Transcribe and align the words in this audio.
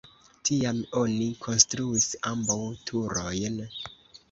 Tiam 0.49 0.79
oni 1.01 1.27
konstruis 1.43 2.09
ambaŭ 2.33 2.59
turojn. 2.91 3.63